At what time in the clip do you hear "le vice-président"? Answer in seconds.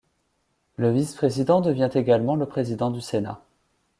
0.77-1.61